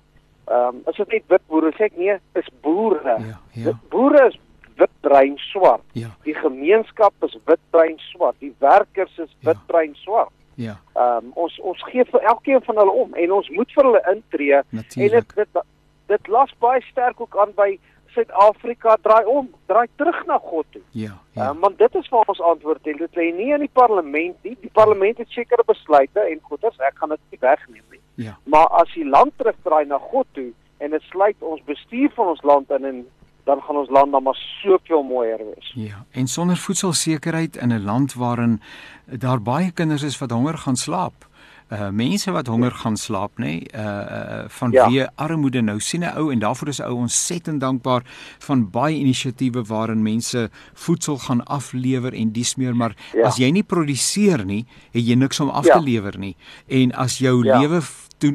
ehm 0.48 0.76
um, 0.76 0.82
as 0.90 0.96
dit 0.96 1.16
net 1.18 1.30
wit 1.36 1.48
boere 1.52 1.72
sê 1.76 1.90
ek 1.92 1.98
nee, 2.00 2.18
is 2.40 2.52
boere. 2.66 3.18
Ja, 3.28 3.40
ja. 3.54 3.76
Boere 3.94 4.28
is 4.32 4.40
wit, 4.78 4.94
bruin, 5.02 5.38
swart. 5.38 5.84
Ja. 5.98 6.10
Die 6.24 6.36
gemeenskap 6.38 7.14
is 7.26 7.38
wit, 7.46 7.62
bruin, 7.70 7.98
swart. 8.12 8.38
Die 8.40 8.54
werkers 8.60 9.18
is 9.18 9.32
wit, 9.42 9.58
ja. 9.58 9.64
bruin, 9.68 9.96
swart. 10.04 10.34
Ja. 10.58 10.80
Ehm 10.96 11.26
um, 11.26 11.32
ons 11.46 11.60
ons 11.62 11.84
gee 11.92 12.06
vir 12.12 12.24
elkeen 12.32 12.64
van 12.66 12.80
hulle 12.82 12.94
om 13.04 13.14
en 13.14 13.32
ons 13.32 13.50
moet 13.54 13.74
vir 13.76 13.86
hulle 13.86 14.02
intree 14.14 14.62
Natuurlijk. 14.70 15.34
en 15.36 15.44
dit 15.44 15.54
dit 15.54 15.64
dit 16.08 16.28
las 16.34 16.54
baie 16.60 16.82
sterk 16.82 17.22
ook 17.22 17.38
aan 17.38 17.54
by 17.56 17.76
Suid-Afrika 18.16 18.96
draai 19.06 19.26
om, 19.30 19.50
draai 19.70 19.86
terug 19.96 20.24
na 20.26 20.38
God 20.42 20.66
toe. 20.72 20.82
Ja. 20.92 21.18
Ja. 21.32 21.50
Um, 21.50 21.60
want 21.60 21.78
dit 21.78 21.96
is 21.96 22.08
vir 22.10 22.32
ons 22.34 22.42
antwoord 22.42 22.88
en 22.90 22.98
dit 22.98 23.20
lê 23.20 23.28
nie 23.36 23.52
in 23.54 23.62
die 23.62 23.74
parlement 23.74 24.38
nie. 24.48 24.56
Die 24.64 24.74
parlement 24.74 25.22
het 25.22 25.30
sekere 25.36 25.66
besluite 25.68 26.24
en 26.24 26.42
goeders, 26.50 26.80
ek 26.88 26.98
gaan 26.98 27.14
dit 27.14 27.22
nie 27.36 27.42
wegneem 27.44 27.84
nie. 27.94 28.02
Ja. 28.26 28.34
Maar 28.50 28.72
as 28.82 28.90
die 28.96 29.06
land 29.06 29.38
terugdraai 29.38 29.86
na 29.86 30.02
God 30.10 30.26
toe 30.34 30.50
en 30.82 30.98
dit 30.98 31.06
sluit 31.12 31.46
ons 31.46 31.62
bestuur 31.70 32.10
van 32.18 32.34
ons 32.34 32.42
land 32.42 32.74
in 32.80 32.90
en 32.90 33.06
dan 33.48 33.62
gaan 33.62 33.76
ons 33.76 33.90
land 33.90 34.12
dan 34.12 34.24
maar 34.24 34.40
soveel 34.62 35.04
mooier 35.04 35.38
wees. 35.38 35.72
Ja, 35.76 36.06
en 36.12 36.28
sonder 36.28 36.58
voedselsekerheid 36.58 37.56
in 37.56 37.74
'n 37.74 37.84
land 37.84 38.14
waarin 38.14 38.62
daar 39.06 39.42
baie 39.42 39.72
kinders 39.72 40.04
is 40.04 40.18
wat 40.18 40.32
honger 40.32 40.58
gaan 40.58 40.76
slaap. 40.76 41.28
Uh 41.68 41.90
mense 41.90 42.32
wat 42.32 42.48
honger 42.48 42.72
gaan 42.72 42.96
slaap 42.98 43.32
nê 43.38 43.44
nee, 43.44 43.68
uh 43.76 44.46
vanweë 44.48 44.92
ja. 44.92 45.12
armoede 45.16 45.62
nou 45.62 45.80
sien 45.80 46.02
'n 46.02 46.16
ou 46.16 46.32
en 46.32 46.40
daarvoor 46.40 46.68
is 46.68 46.80
ou 46.82 46.94
ontsettend 46.96 47.60
dankbaar 47.60 48.02
van 48.40 48.70
baie 48.72 48.96
inisiatiewe 48.96 49.64
waarin 49.64 50.02
mense 50.02 50.50
voedsel 50.74 51.18
gaan 51.18 51.44
aflewer 51.46 52.14
en 52.14 52.32
dis 52.32 52.56
meer 52.56 52.76
maar 52.76 52.96
ja. 53.14 53.28
as 53.28 53.36
jy 53.36 53.52
nie 53.52 53.64
produseer 53.64 54.46
nie 54.46 54.66
het 54.92 55.08
jy 55.08 55.16
niks 55.16 55.40
om 55.40 55.50
af 55.50 55.66
ja. 55.66 55.74
te 55.74 55.84
lewer 55.84 56.18
nie 56.18 56.36
en 56.68 56.92
as 56.92 57.18
jou 57.18 57.44
ja. 57.44 57.60
lewe 57.60 57.82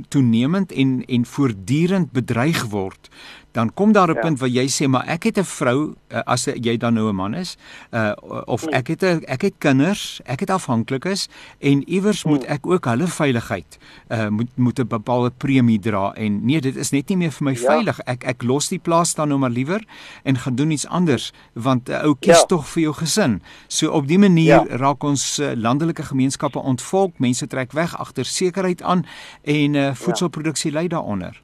toenemend 0.09 0.73
en 0.73 1.05
en 1.05 1.27
voortdurend 1.27 2.13
bedreig 2.13 2.65
word 2.65 3.11
dan 3.53 3.75
kom 3.75 3.93
daar 3.93 4.09
'n 4.11 4.15
ja. 4.15 4.21
punt 4.21 4.39
waar 4.39 4.49
jy 4.49 4.69
sê 4.69 4.89
maar 4.89 5.07
ek 5.07 5.23
het 5.23 5.39
'n 5.39 5.45
vrou 5.45 5.95
uh, 6.09 6.19
as 6.25 6.45
jy 6.45 6.77
dan 6.77 6.95
nou 6.95 7.09
'n 7.09 7.15
man 7.15 7.35
is 7.35 7.57
uh, 7.91 8.13
of 8.45 8.61
hmm. 8.61 8.73
ek 8.73 8.87
het 8.89 9.03
'n 9.03 9.23
ek 9.25 9.43
het 9.43 9.55
kinders 9.59 10.21
ek 10.25 10.41
het 10.41 10.51
afhanklikes 10.51 11.29
en 11.59 11.89
iewers 11.89 12.25
moet 12.25 12.45
hmm. 12.45 12.53
ek 12.53 12.67
ook 12.67 12.85
hulle 12.85 13.07
veiligheid 13.07 13.79
uh, 14.09 14.29
moet 14.29 14.49
moet 14.57 14.79
'n 14.79 14.87
bepaalde 14.87 15.31
premie 15.37 15.79
dra 15.79 16.13
en 16.13 16.45
nee 16.45 16.61
dit 16.61 16.77
is 16.77 16.91
net 16.91 17.09
nie 17.09 17.17
meer 17.17 17.31
vir 17.31 17.45
my 17.45 17.53
ja. 17.53 17.59
veilig 17.59 17.99
ek 18.01 18.25
ek 18.25 18.43
los 18.43 18.69
die 18.69 18.79
plaas 18.79 19.15
dan 19.15 19.29
nou 19.29 19.39
maar 19.39 19.51
liewer 19.51 19.85
en 20.23 20.37
gaan 20.37 20.55
doen 20.55 20.71
iets 20.71 20.87
anders 20.87 21.33
want 21.53 21.89
'n 21.89 21.93
uh, 21.93 22.05
ou 22.05 22.17
kies 22.19 22.41
ja. 22.41 22.45
tog 22.45 22.69
vir 22.69 22.83
jou 22.83 22.95
gesin 22.95 23.43
so 23.69 23.91
op 23.91 24.09
die 24.09 24.19
manier 24.19 24.67
ja. 24.69 24.77
raak 24.77 25.05
ons 25.05 25.39
uh, 25.39 25.53
landelike 25.55 26.03
gemeenskappe 26.03 26.59
ontvolk 26.59 27.19
mense 27.19 27.47
trek 27.47 27.73
weg 27.73 27.99
agter 27.99 28.25
sekerheid 28.25 28.83
aan 28.83 29.05
en 29.43 29.72
uh, 29.75 29.95
voedselproduksie 29.95 30.73
lei 30.73 30.89
daaronder 30.89 31.41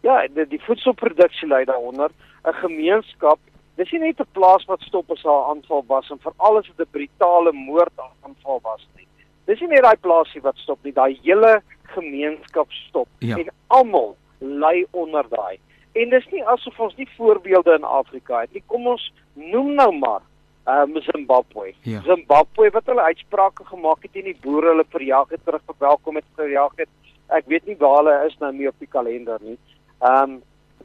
Ja, 0.00 0.26
die, 0.28 0.46
die 0.46 0.60
voedselproduksie 0.62 1.48
lei 1.48 1.64
daaronder 1.64 2.10
'n 2.44 2.54
gemeenskap. 2.62 3.38
Dis 3.74 3.90
nie 3.90 4.00
net 4.00 4.20
'n 4.20 4.32
plaas 4.32 4.64
wat 4.64 4.80
stop 4.80 5.10
as 5.10 5.22
haar 5.22 5.44
aanval 5.50 5.84
was 5.86 6.10
en 6.10 6.18
veral 6.18 6.58
as 6.58 6.66
dit 6.66 6.86
'n 6.86 6.90
brutale 6.90 7.52
moordaanval 7.52 8.60
was 8.62 8.86
nie. 8.96 9.06
Dis 9.44 9.60
nie 9.60 9.68
net 9.68 9.82
daai 9.82 9.96
plaasie 9.96 10.40
wat 10.40 10.56
stop 10.56 10.78
nie, 10.82 10.92
daai 10.92 11.18
hele 11.22 11.62
gemeenskap 11.82 12.72
stop 12.72 13.08
ja. 13.18 13.36
en 13.36 13.48
almal 13.66 14.16
lei 14.38 14.86
onder 14.90 15.24
daai. 15.28 15.58
En 15.92 16.10
dis 16.10 16.26
nie 16.30 16.44
asof 16.44 16.80
ons 16.80 16.96
nie 16.96 17.08
voorbeelde 17.16 17.74
in 17.74 17.84
Afrika 17.84 18.40
het 18.40 18.52
nie. 18.52 18.62
Kom 18.66 18.86
ons 18.86 19.12
noem 19.32 19.74
nou 19.74 19.92
maar 19.98 20.20
um, 20.68 21.00
Zimbabwe. 21.02 21.72
Ja. 21.82 22.02
Zimbabwe 22.04 22.70
wat 22.70 22.86
hulle 22.86 23.02
uitsprake 23.02 23.64
gemaak 23.64 24.02
het 24.02 24.12
teen 24.12 24.28
die 24.28 24.36
boere, 24.40 24.68
hulle 24.74 24.84
verjaag 24.88 25.28
het 25.28 25.44
terug 25.44 25.64
verwelkom 25.64 26.20
het 26.20 26.28
verjaag 26.36 26.76
het. 26.76 26.88
Ek 27.34 27.46
weet 27.46 27.66
nie 27.66 27.76
waar 27.80 27.96
hulle 28.00 28.14
is 28.26 28.36
nou 28.40 28.52
nie 28.52 28.68
op 28.68 28.78
die 28.78 28.90
kalender 28.90 29.42
nie. 29.42 29.58
Ehm 30.00 30.38
um, 30.38 30.42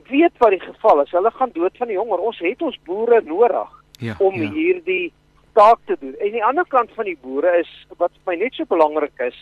weet 0.09 0.35
wat 0.37 0.51
die 0.51 0.59
geval 0.59 1.01
is. 1.01 1.11
Hulle 1.15 1.31
gaan 1.31 1.51
dood 1.53 1.77
van 1.77 1.87
die 1.87 1.97
honger. 1.97 2.19
Ons 2.19 2.39
het 2.43 2.61
ons 2.61 2.79
boere 2.83 3.21
nodig 3.23 3.69
ja, 4.03 4.15
om 4.19 4.35
ja. 4.35 4.49
hierdie 4.51 5.13
taak 5.53 5.79
te 5.85 5.95
doen. 5.99 6.15
En 6.19 6.31
die 6.31 6.43
ander 6.43 6.65
kant 6.67 6.91
van 6.95 7.07
die 7.07 7.17
boere 7.21 7.53
is 7.59 7.69
wat 7.97 8.11
vir 8.11 8.33
my 8.33 8.35
net 8.41 8.57
so 8.57 8.67
belangrik 8.67 9.21
is, 9.27 9.37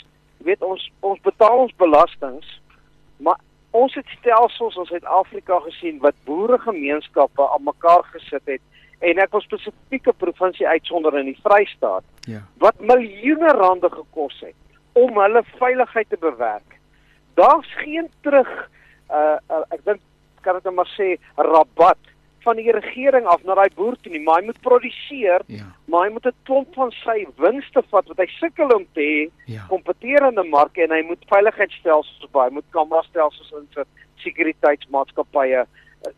weet 0.46 0.62
ons 0.66 0.84
ons 1.00 1.22
betaal 1.26 1.66
ons 1.66 1.74
belastings, 1.82 2.48
maar 3.18 3.40
ons 3.72 3.96
het 3.96 4.08
stelsels 4.20 4.76
in 4.76 4.90
Suid-Afrika 4.90 5.60
gesien 5.66 6.02
wat 6.04 6.18
boeregemeenskappe 6.28 7.48
aan 7.56 7.64
mekaar 7.64 8.04
gesit 8.12 8.44
het 8.46 8.62
en 9.02 9.22
ek 9.24 9.32
wil 9.34 9.44
spesifieke 9.46 10.14
provinsie 10.20 10.68
uitsonder 10.68 11.16
in 11.22 11.32
die 11.32 11.40
Vrystaat 11.42 12.28
ja. 12.30 12.44
wat 12.62 12.84
miljoene 12.84 13.54
rande 13.58 13.90
gekos 13.94 14.36
het 14.44 14.58
om 15.00 15.16
hulle 15.16 15.42
veiligheid 15.56 16.10
te 16.12 16.20
bewerk. 16.20 16.76
Daar's 17.36 17.68
geen 17.84 18.10
terug 18.22 18.50
uh, 19.12 19.38
uh 19.50 19.64
ek 19.70 19.84
dink 19.86 20.02
kan 20.42 20.58
dit 20.58 20.64
net 20.64 20.74
maar 20.74 20.90
sê 20.98 21.16
rabat 21.38 21.98
van 22.42 22.58
die 22.58 22.72
regering 22.74 23.26
af 23.30 23.44
na 23.46 23.54
daai 23.54 23.70
boer 23.76 23.96
toe 24.02 24.12
nie, 24.12 24.22
maar 24.26 24.40
hy 24.40 24.46
moet 24.46 24.62
produseer, 24.66 25.44
Ja. 25.48 25.68
maar 25.86 26.08
hy 26.08 26.14
moet 26.14 26.26
'n 26.26 26.34
klomp 26.44 26.74
van 26.74 26.92
sy 26.92 27.28
winste 27.38 27.84
vat 27.92 28.08
wat 28.08 28.18
hy 28.18 28.26
sukkel 28.40 28.74
om 28.76 28.86
te 28.94 29.02
hê, 29.02 29.32
Ja. 29.46 29.66
kompeterende 29.70 30.44
marke 30.44 30.82
en 30.84 30.92
hy 30.92 31.04
moet 31.06 31.24
veiligheidsstelsels 31.28 32.24
op, 32.24 32.34
hy 32.34 32.50
moet 32.50 32.66
kamerastelsels 32.72 33.52
in 33.52 33.68
vir 33.76 33.86
sekuriteitsmaatskappye. 34.24 35.66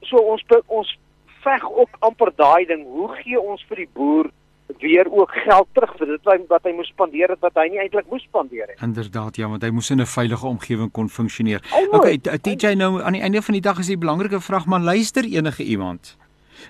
So 0.01 0.17
ons 0.17 0.43
ons 0.67 0.97
veg 1.43 1.63
ook 1.71 1.89
amper 1.99 2.31
daai 2.35 2.65
ding, 2.65 2.83
hoe 2.83 3.09
gee 3.15 3.39
ons 3.39 3.63
vir 3.67 3.77
die 3.77 3.89
boer 3.93 4.31
weer 4.79 5.11
ook 5.11 5.31
geld 5.31 5.67
terug 5.73 5.93
vir 5.97 6.07
dit 6.07 6.47
wat 6.47 6.63
hy, 6.63 6.71
moes 6.71 6.87
spandeer 6.87 7.29
het 7.29 7.39
wat 7.39 7.55
hy 7.55 7.67
nie 7.69 7.79
eintlik 7.79 8.09
moes 8.09 8.23
spandeer 8.23 8.67
het. 8.67 8.81
Inderdaad 8.81 9.35
ja, 9.35 9.47
want 9.47 9.63
hy 9.63 9.69
moes 9.69 9.89
in 9.89 10.01
'n 10.01 10.05
veilige 10.05 10.47
omgewing 10.47 10.91
kon 10.91 11.09
funksioneer. 11.09 11.61
Almoes. 11.71 11.99
Okay, 11.99 12.17
TJ 12.17 12.75
nou 12.75 13.01
aan 13.01 13.13
die 13.13 13.21
einde 13.21 13.41
van 13.41 13.53
die 13.53 13.61
dag 13.61 13.79
is 13.79 13.87
die 13.87 13.97
belangrike 13.97 14.41
vraag 14.41 14.65
maar 14.65 14.79
luister 14.79 15.23
enige 15.23 15.63
iemand. 15.63 16.17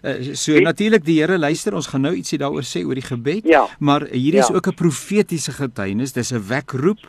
Uh, 0.04 0.34
so 0.34 0.60
natuurlik 0.60 1.04
die 1.06 1.20
Here 1.22 1.38
luister, 1.38 1.74
ons 1.76 1.88
gaan 1.88 2.02
nou 2.02 2.14
ietsie 2.16 2.38
daaroor 2.38 2.64
sê 2.64 2.84
oor 2.86 2.96
die 2.96 3.02
gebed, 3.06 3.46
Ja. 3.46 3.68
maar 3.80 4.02
hier 4.12 4.34
is 4.36 4.48
Ja. 4.48 4.56
ook 4.56 4.68
'n 4.68 4.74
profetiese 4.76 5.52
getuienis, 5.52 6.12
dis 6.14 6.32
'n 6.34 6.42
wekroep. 6.48 7.00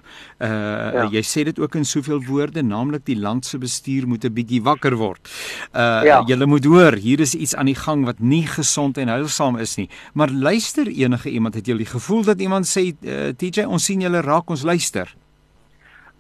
Uh 0.41 0.49
Ja. 0.95 1.09
jy 1.11 1.23
sê 1.23 1.45
dit 1.45 1.59
ook 1.59 1.75
in 1.75 1.85
soveel 1.85 2.23
woorde, 2.25 2.63
naamlik 2.63 3.05
die 3.05 3.17
land 3.19 3.45
se 3.47 3.59
bestuur 3.59 4.07
moet 4.07 4.25
'n 4.25 4.33
bietjie 4.33 4.63
wakker 4.63 4.95
word. 4.97 5.29
Uh 5.75 6.03
Ja. 6.05 6.23
julle 6.27 6.47
moet 6.47 6.65
hoor, 6.65 6.93
hier 6.95 7.21
is 7.21 7.35
iets 7.35 7.55
aan 7.55 7.67
die 7.67 7.75
gang 7.75 8.05
wat 8.05 8.21
nie 8.21 8.47
gesond 8.47 8.99
en 8.99 9.09
heilsaam 9.09 9.57
is 9.57 9.77
nie. 9.77 9.89
Maar 10.15 10.31
luister 10.31 10.87
enige 10.87 11.31
iemand, 11.31 11.55
het 11.55 11.67
jy 11.67 11.77
die 11.77 11.87
gevoel 11.87 12.23
dat 12.25 12.41
iemand 12.41 12.67
sê 12.67 12.95
uh, 13.03 13.29
TJ, 13.37 13.65
ons 13.67 13.85
sien 13.85 14.01
julle 14.01 14.21
raak, 14.21 14.51
ons 14.51 14.63
luister. 14.63 15.15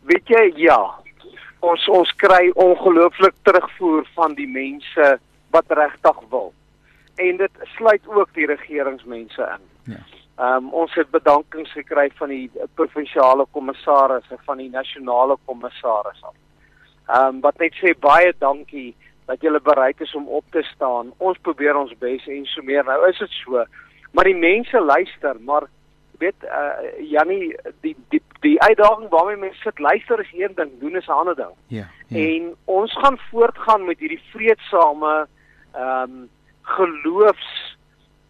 Weet 0.06 0.26
jy, 0.28 0.52
ja. 0.56 0.78
Ons 1.60 1.88
ons 1.88 2.12
kry 2.16 2.50
ongelooflik 2.54 3.34
terugvoer 3.42 4.04
van 4.14 4.34
die 4.34 4.46
mense 4.46 5.18
wat 5.54 5.78
regtig 5.78 6.18
wil. 6.30 6.52
En 7.14 7.36
dit 7.36 7.50
sluit 7.76 8.08
ook 8.08 8.34
die 8.34 8.46
regeringsmense 8.46 9.42
in. 9.56 9.92
Ja. 9.94 10.02
Ehm 10.36 10.64
um, 10.64 10.72
ons 10.72 10.94
het 10.94 11.10
bedankings 11.10 11.72
gekry 11.72 12.10
van 12.18 12.28
die 12.28 12.50
provinsiale 12.74 13.46
kommissarisse, 13.50 14.38
van 14.44 14.58
die 14.58 14.70
nasionale 14.70 15.36
kommissaris 15.44 16.22
af. 16.22 16.34
Ehm 17.06 17.34
um, 17.34 17.40
wat 17.40 17.58
net 17.62 17.76
sê 17.78 17.94
baie 17.98 18.32
dankie 18.38 18.96
dat 19.26 19.40
julle 19.40 19.60
bereid 19.60 20.00
is 20.00 20.14
om 20.14 20.26
op 20.28 20.44
te 20.50 20.62
staan. 20.62 21.12
Ons 21.16 21.38
probeer 21.38 21.76
ons 21.76 21.94
bes 21.98 22.26
en 22.26 22.46
so 22.50 22.62
meer. 22.62 22.84
Nou 22.84 22.98
is 23.08 23.18
dit 23.18 23.30
so. 23.30 23.64
Maar 24.12 24.24
die 24.24 24.36
mense 24.36 24.80
luister, 24.80 25.40
maar 25.40 25.68
weet 26.18 26.42
uh 26.42 27.08
Jannie 27.10 27.54
die 27.80 27.94
die 28.08 28.22
die 28.40 28.60
uitdaging 28.62 29.08
waarmee 29.10 29.36
mense 29.36 29.60
sit 29.60 29.78
luister 29.78 30.20
is 30.20 30.32
een 30.32 30.54
ding, 30.54 30.70
doen 30.80 30.96
is 30.96 31.06
'n 31.06 31.20
ander 31.20 31.36
ding. 31.36 31.54
Ja. 31.66 31.86
ja. 32.08 32.18
En 32.18 32.54
ons 32.64 32.92
gaan 32.92 33.18
voortgaan 33.30 33.84
met 33.84 33.98
hierdie 33.98 34.22
vreedsame 34.32 35.26
ehm 35.74 36.02
um, 36.02 36.28
geloofs 36.62 37.76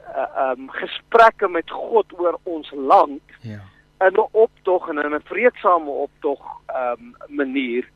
uh, 0.01 0.27
ehm 0.37 0.61
um, 0.61 0.71
gesprekke 0.71 1.49
met 1.49 1.71
God 1.71 2.07
oor 2.19 2.39
ons 2.43 2.71
land 2.71 3.23
Ja. 3.41 3.61
in 4.07 4.13
'n 4.15 4.29
optog 4.31 4.89
en 4.89 4.99
in 4.99 5.15
'n 5.15 5.23
vreedsame 5.25 5.91
optog 5.91 6.41
ehm 6.67 6.93
um, 6.93 7.15
manier 7.29 7.89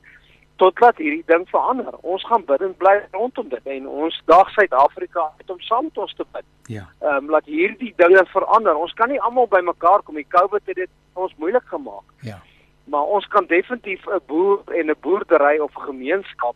totdat 0.56 0.96
hierdie 0.96 1.22
ding 1.26 1.48
verander. 1.48 1.94
Ons 2.00 2.24
gaan 2.26 2.44
bidend 2.44 2.76
bly 2.78 3.06
rondom 3.10 3.48
dit 3.48 3.66
en 3.66 3.88
ons 3.88 4.22
dag 4.26 4.50
Suid-Afrika 4.50 5.32
uit 5.38 5.50
om 5.50 5.60
saam 5.60 5.84
met 5.84 5.98
ons 5.98 6.14
te 6.14 6.24
bid. 6.32 6.44
Ja. 6.66 6.88
Ehm 7.00 7.16
um, 7.16 7.30
laat 7.30 7.44
hierdie 7.44 7.92
dinge 7.96 8.24
verander. 8.26 8.76
Ons 8.76 8.92
kan 8.92 9.08
nie 9.08 9.20
almal 9.20 9.48
bymekaar 9.48 10.02
kom. 10.02 10.14
Die 10.14 10.26
COVID 10.28 10.62
het 10.66 10.74
dit 10.74 10.90
ons 11.12 11.34
moeilik 11.36 11.66
gemaak. 11.66 12.06
Ja. 12.20 12.40
Maar 12.84 13.02
ons 13.02 13.26
kan 13.26 13.44
definitief 13.46 14.06
'n 14.06 14.20
boer 14.26 14.60
en 14.66 14.90
'n 14.90 14.96
boerdery 15.00 15.58
of 15.58 15.74
gemeenskap 15.74 16.54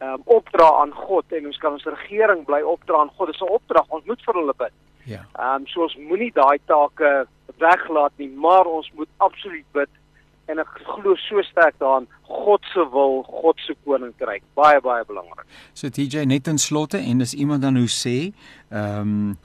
um, 0.00 0.22
opdra 0.24 0.68
aan 0.80 0.92
God 0.92 1.32
en 1.32 1.46
ons 1.46 1.58
kan 1.58 1.72
ons 1.72 1.84
regering 1.84 2.44
bly 2.48 2.62
opdra 2.62 3.00
aan 3.00 3.12
God. 3.16 3.32
Dis 3.32 3.40
'n 3.40 3.54
opdrag. 3.58 3.86
Ons 3.88 4.04
moet 4.04 4.22
vir 4.26 4.34
hulle 4.34 4.54
bid. 4.58 4.74
Ja. 5.04 5.22
Ehm 5.38 5.62
um, 5.62 5.66
so 5.66 5.82
ons 5.82 5.96
moenie 5.96 6.32
daai 6.34 6.58
take 6.66 7.26
weglaat 7.58 8.12
nie, 8.16 8.28
maar 8.28 8.66
ons 8.66 8.90
moet 8.94 9.08
absoluut 9.16 9.66
bid 9.72 9.88
en 10.46 10.58
ek 10.62 10.68
glo 10.86 11.14
so 11.18 11.42
sterk 11.42 11.78
daarin 11.82 12.06
God 12.26 12.64
se 12.72 12.82
wil, 12.90 13.22
God 13.26 13.58
se 13.66 13.74
koninkryk. 13.84 14.42
Baie 14.54 14.80
baie 14.80 15.04
belangrik. 15.06 15.46
So 15.74 15.88
TJ 15.88 16.26
net 16.26 16.50
in 16.50 16.58
slotte 16.58 16.98
en 16.98 17.20
as 17.20 17.34
iemand 17.34 17.62
dan 17.62 17.76
hoe 17.76 17.90
sê, 17.90 18.32
ehm 18.70 19.00
um, 19.00 19.36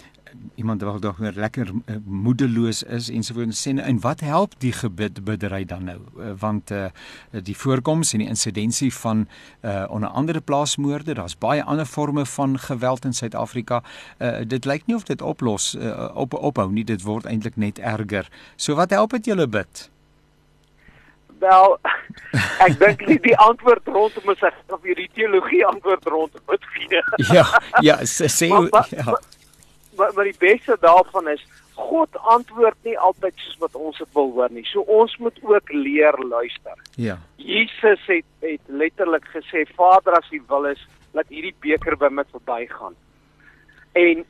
iemand 0.56 0.82
wat 0.82 1.02
dalk 1.02 1.18
weer 1.18 1.34
lekker 1.36 1.68
uh, 1.86 1.96
moedeloos 2.06 2.84
is 2.84 3.10
ensovoorts 3.10 3.62
sê 3.68 3.74
nou, 3.74 3.86
en 3.88 4.00
wat 4.00 4.20
help 4.20 4.54
die 4.64 4.72
gebid 4.72 5.24
biddery 5.24 5.66
dan 5.66 5.84
nou? 5.84 5.98
Uh, 6.18 6.32
want 6.40 6.72
uh, 6.72 6.86
die 7.32 7.58
voorkoms 7.58 8.14
en 8.14 8.20
die 8.20 8.28
insidensie 8.28 8.94
van 8.94 9.28
uh, 9.62 9.86
onder 9.90 10.10
andere 10.10 10.42
plaasmoorde 10.42 11.14
daar's 11.14 11.38
baie 11.38 11.64
ander 11.64 11.86
forme 11.86 12.26
van 12.26 12.60
geweld 12.60 13.06
in 13.06 13.14
Suid-Afrika. 13.14 13.84
Uh, 14.20 14.38
dit 14.48 14.66
lyk 14.66 14.86
nie 14.86 14.96
of 14.96 15.04
dit 15.04 15.22
oplos 15.22 15.76
uh, 15.76 16.10
op 16.14 16.34
ophou 16.34 16.72
nie 16.72 16.84
dit 16.84 17.02
word 17.02 17.26
eintlik 17.26 17.56
net 17.56 17.80
erger. 17.80 18.30
So 18.56 18.76
wat 18.76 18.90
help 18.90 19.10
dit 19.18 19.26
julle 19.26 19.48
bid? 19.48 19.90
Wel, 21.42 21.78
ek 22.66 22.76
dink 22.80 23.02
nie 23.10 23.18
die 23.24 23.38
antwoord 23.42 23.88
rondom 23.90 24.30
is 24.34 24.44
of 24.46 24.82
hierdie 24.86 25.10
teologie 25.18 25.64
antwoord 25.66 26.06
rondom 26.06 26.42
dit 26.54 26.68
gee. 26.76 27.02
ja 27.34 27.46
ja 27.82 27.96
sê 28.06 28.30
sê 28.30 28.50
Maar- 28.50 28.68
maar- 28.70 28.88
ja. 28.90 29.04
Maar 29.06 29.22
maar 29.98 30.24
die 30.24 30.38
beste 30.40 30.78
daarvan 30.82 31.28
is 31.28 31.44
God 31.76 32.18
antwoord 32.18 32.78
nie 32.84 32.98
altyd 33.00 33.34
soos 33.36 33.58
wat 33.64 33.76
ons 33.76 33.98
dit 33.98 34.10
wil 34.14 34.32
hoor 34.36 34.52
nie. 34.52 34.66
So 34.70 34.82
ons 34.82 35.16
moet 35.18 35.38
ook 35.44 35.72
leer 35.74 36.18
luister. 36.24 36.78
ja 36.96 37.18
Jesus 37.38 38.04
het 38.08 38.26
het 38.40 38.62
letterlik 38.68 39.26
gesê 39.36 39.66
Vader 39.76 40.14
as 40.20 40.32
U 40.32 40.42
wil 40.48 40.66
is 40.66 40.84
laat 41.12 41.28
hierdie 41.28 41.56
beker 41.60 41.98
by 41.98 42.08
my 42.10 42.24
verbygaan. 42.32 42.96
En 43.94 44.26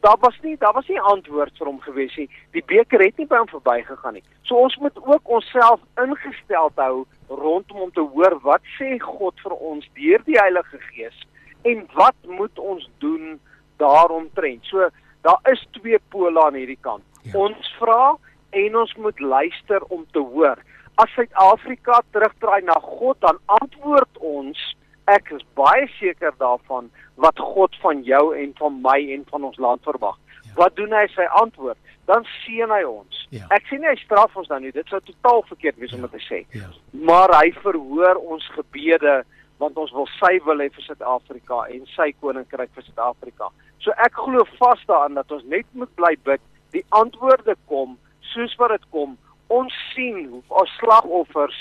daar 0.00 0.16
was 0.20 0.38
nie 0.42 0.56
daar 0.58 0.72
was 0.72 0.88
nie 0.88 1.00
antwoord 1.00 1.56
vir 1.58 1.66
hom 1.66 1.80
gewees 1.80 2.14
nie. 2.16 2.28
Die 2.52 2.64
beker 2.66 3.04
het 3.04 3.18
nie 3.18 3.26
by 3.26 3.42
hom 3.42 3.50
verbygegaan 3.50 4.18
nie. 4.18 4.24
So 4.48 4.56
ons 4.56 4.76
moet 4.76 4.96
ook 5.02 5.28
onsself 5.38 5.80
ingestel 6.00 6.72
hou 6.76 7.04
rondom 7.28 7.86
om 7.86 7.92
te 7.92 8.04
hoor 8.14 8.38
wat 8.46 8.64
sê 8.78 8.96
God 9.02 9.38
vir 9.44 9.54
ons 9.58 9.86
deur 9.98 10.24
die 10.26 10.38
Heilige 10.38 10.80
Gees 10.90 11.26
en 11.68 11.86
wat 11.94 12.18
moet 12.26 12.58
ons 12.58 12.88
doen 12.98 13.38
daaromtrent. 13.78 14.66
So 14.66 14.88
daar 15.26 15.52
is 15.52 15.62
twee 15.78 15.98
pole 16.12 16.44
aan 16.44 16.58
hierdie 16.58 16.80
kant. 16.80 17.04
Ja. 17.22 17.30
Ja. 17.32 17.38
Ons 17.38 17.74
vra 17.78 18.16
en 18.50 18.76
ons 18.76 18.94
moet 18.94 19.20
luister 19.20 19.84
om 19.94 20.06
te 20.12 20.18
hoor. 20.18 20.58
As 21.00 21.12
Suid-Afrika 21.16 22.02
terugdraai 22.10 22.62
na 22.66 22.76
God, 22.84 23.20
dan 23.20 23.38
antwoord 23.60 24.18
ons 24.18 24.60
ek 25.10 25.32
is 25.34 25.42
baie 25.58 25.86
seker 25.98 26.34
daarvan 26.38 26.90
wat 27.22 27.38
God 27.38 27.74
van 27.82 28.02
jou 28.06 28.34
en 28.38 28.52
van 28.58 28.76
my 28.84 28.98
en 29.14 29.24
van 29.30 29.48
ons 29.48 29.58
land 29.58 29.82
verwag. 29.86 30.18
Ja. 30.42 30.52
Wat 30.60 30.76
doen 30.78 30.94
hy 30.94 31.06
sy 31.14 31.26
antwoord? 31.40 31.78
Dan 32.10 32.26
seën 32.42 32.70
hy 32.70 32.82
ons. 32.86 33.26
Ja. 33.34 33.46
Ek 33.54 33.66
sê 33.70 33.78
nie 33.80 33.88
hy 33.90 33.96
straf 34.02 34.36
ons 34.38 34.50
nou 34.50 34.60
nie, 34.62 34.72
dit 34.74 34.88
sou 34.90 35.00
totaal 35.06 35.42
verkeerd 35.48 35.78
wees 35.82 35.94
om 35.96 36.04
dit 36.06 36.14
te 36.18 36.22
sê. 36.26 36.42
ja 36.58 36.70
Maar 36.92 37.34
hy 37.40 37.52
verhoor 37.62 38.20
ons 38.20 38.46
gebede 38.56 39.22
want 39.62 39.78
ons 39.78 39.92
wil 39.94 40.08
sy 40.18 40.32
wil 40.46 40.62
hê 40.62 40.68
vir 40.74 40.86
Suid-Afrika 40.86 41.62
en 41.74 41.84
sy 41.94 42.10
koninkryk 42.20 42.72
vir 42.76 42.86
Suid-Afrika. 42.86 43.50
So 43.84 43.94
ek 44.06 44.18
glo 44.18 44.44
vas 44.58 44.82
daaraan 44.88 45.18
dat 45.20 45.32
ons 45.34 45.46
net 45.50 45.68
moet 45.78 45.92
bly 45.98 46.14
bid. 46.26 46.42
Die 46.74 46.84
antwoorde 46.98 47.56
kom 47.70 47.96
soos 48.32 48.54
wat 48.60 48.74
dit 48.76 48.88
kom. 48.94 49.16
Ons 49.52 49.74
sien 49.92 50.18
hoe 50.30 50.42
ons 50.62 50.76
slagoffers 50.80 51.58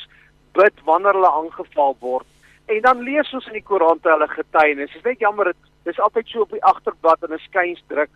bid 0.58 0.84
wanneer 0.88 1.18
hulle 1.18 1.34
aangeval 1.42 1.96
word. 2.04 2.28
En 2.72 2.82
dan 2.86 3.06
lees 3.08 3.34
ons 3.36 3.48
in 3.52 3.60
die 3.60 3.66
koerante 3.68 4.10
hulle 4.10 4.30
getuienis. 4.32 4.92
Dit 4.94 5.02
is 5.02 5.10
net 5.12 5.24
jammer 5.24 5.52
dit 5.52 5.70
dis 5.90 6.00
altyd 6.00 6.28
so 6.30 6.46
op 6.46 6.52
die 6.54 6.66
agterblad 6.70 7.24
en 7.26 7.34
'n 7.34 7.46
skynsdruk 7.48 8.12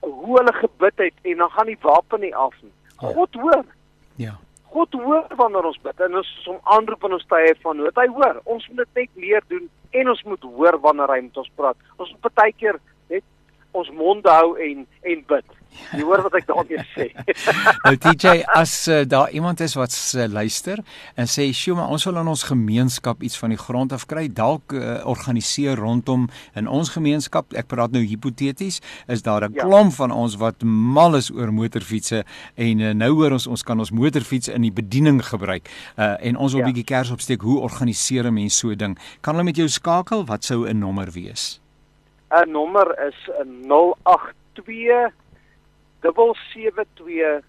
hoe 0.00 0.38
hulle 0.38 0.52
gebid 0.52 0.98
het 0.98 1.16
en 1.22 1.44
dan 1.44 1.50
gaan 1.50 1.66
die 1.66 1.82
wapen 1.82 2.20
nie 2.20 2.34
af 2.34 2.54
nie. 2.62 2.72
Ja. 3.00 3.12
God 3.12 3.34
hoor. 3.34 3.64
ja 4.16 4.38
God 4.72 4.94
hoor 5.04 5.26
wanneer 5.36 5.68
ons 5.68 5.80
bid 5.84 6.00
en 6.06 6.20
ons 6.22 6.30
hom 6.46 6.60
aanroep 6.74 7.04
in 7.08 7.16
ons 7.18 7.26
tye 7.28 7.54
van 7.64 7.76
nood. 7.76 7.98
Hy 7.98 8.08
hoor. 8.14 8.40
Ons 8.54 8.68
moet 8.70 8.84
dit 8.84 9.02
net 9.02 9.24
leer 9.24 9.44
doen 9.52 9.66
en 10.00 10.12
ons 10.14 10.22
moet 10.30 10.46
hoor 10.56 10.78
wanneer 10.86 11.12
hy 11.12 11.20
met 11.26 11.42
ons 11.42 11.50
praat. 11.60 11.90
Ons 11.98 12.12
moet 12.14 12.24
partykeer 12.28 12.78
net 13.12 13.26
ons 13.76 13.90
mond 13.96 14.30
hou 14.32 14.54
en 14.68 14.86
en 15.12 15.26
bid. 15.34 15.58
Jy 15.92 16.00
hoor 16.02 16.22
wat 16.22 16.34
ek 16.34 16.46
daarmee 16.46 16.82
sê. 16.94 17.10
Nou 17.84 17.96
TJ, 17.96 18.42
as 18.54 18.88
uh, 18.88 19.02
daar 19.08 19.30
iemand 19.30 19.60
is 19.60 19.74
wat 19.74 19.92
uh, 20.16 20.26
luister 20.32 20.78
en 21.16 21.26
sê, 21.26 21.52
"Sjoe, 21.52 21.74
maar 21.76 21.88
ons 21.88 22.04
wil 22.04 22.16
in 22.16 22.28
ons 22.28 22.42
gemeenskap 22.42 23.22
iets 23.22 23.38
van 23.38 23.50
die 23.50 23.58
grond 23.58 23.92
af 23.92 24.06
kry, 24.06 24.28
dalk 24.32 24.72
uh, 24.72 25.00
organiseer 25.04 25.76
rondom 25.76 26.28
in 26.54 26.68
ons 26.68 26.88
gemeenskap, 26.88 27.52
ek 27.54 27.66
praat 27.66 27.90
nou 27.92 28.02
hipoteties, 28.04 28.80
is 29.08 29.22
daar 29.22 29.44
'n 29.48 29.52
Ja. 29.54 29.64
klomp 29.64 29.92
van 29.92 30.10
ons 30.10 30.36
wat 30.36 30.62
mal 30.62 31.16
is 31.16 31.30
oor 31.30 31.52
motorfietsse 31.52 32.24
en 32.56 32.80
uh, 32.80 32.92
nou 32.94 33.12
hoor 33.14 33.32
ons 33.32 33.46
ons 33.46 33.62
kan 33.62 33.78
ons 33.78 33.90
motorfiets 33.90 34.48
in 34.48 34.62
die 34.62 34.72
bediening 34.72 35.20
gebruik 35.24 35.68
uh, 35.98 36.14
en 36.20 36.36
ons 36.36 36.52
wil 36.52 36.62
'n 36.62 36.66
Ja. 36.66 36.72
bietjie 36.72 36.84
kers 36.84 37.10
opsteek. 37.10 37.40
Hoe 37.42 37.60
organiseer 37.60 38.24
'n 38.26 38.34
mens 38.34 38.58
so 38.58 38.68
'n 38.70 38.76
ding? 38.76 38.98
Kan 39.20 39.34
hulle 39.34 39.44
met 39.44 39.56
jou 39.56 39.68
skakel? 39.68 40.24
Wat 40.26 40.44
sou 40.44 40.66
'n 40.68 40.78
nommer 40.78 41.10
wees? 41.12 41.60
'n 42.30 42.50
Nommer 42.50 42.88
is 43.08 43.28
082 43.68 45.12
772 46.02 47.42